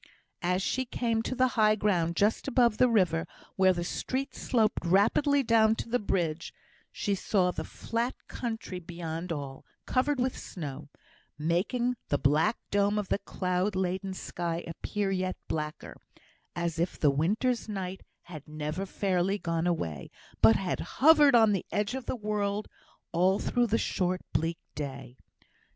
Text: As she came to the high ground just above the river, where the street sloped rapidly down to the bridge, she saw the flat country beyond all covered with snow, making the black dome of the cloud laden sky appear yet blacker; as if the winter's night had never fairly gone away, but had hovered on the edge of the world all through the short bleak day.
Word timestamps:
As 0.41 0.63
she 0.63 0.83
came 0.83 1.21
to 1.21 1.35
the 1.35 1.49
high 1.49 1.75
ground 1.75 2.15
just 2.15 2.47
above 2.47 2.79
the 2.79 2.89
river, 2.89 3.27
where 3.55 3.71
the 3.71 3.83
street 3.83 4.33
sloped 4.33 4.83
rapidly 4.83 5.43
down 5.43 5.75
to 5.75 5.87
the 5.87 5.99
bridge, 5.99 6.51
she 6.91 7.13
saw 7.13 7.51
the 7.51 7.63
flat 7.63 8.15
country 8.27 8.79
beyond 8.79 9.31
all 9.31 9.63
covered 9.85 10.19
with 10.19 10.35
snow, 10.35 10.89
making 11.37 11.97
the 12.09 12.17
black 12.17 12.57
dome 12.71 12.97
of 12.97 13.09
the 13.09 13.19
cloud 13.19 13.75
laden 13.75 14.15
sky 14.15 14.63
appear 14.65 15.11
yet 15.11 15.37
blacker; 15.47 15.95
as 16.55 16.79
if 16.79 16.97
the 16.99 17.11
winter's 17.11 17.69
night 17.69 18.01
had 18.23 18.47
never 18.47 18.87
fairly 18.87 19.37
gone 19.37 19.67
away, 19.67 20.09
but 20.41 20.55
had 20.55 20.79
hovered 20.79 21.35
on 21.35 21.51
the 21.51 21.63
edge 21.71 21.93
of 21.93 22.07
the 22.07 22.15
world 22.15 22.67
all 23.11 23.37
through 23.37 23.67
the 23.67 23.77
short 23.77 24.21
bleak 24.33 24.57
day. 24.73 25.15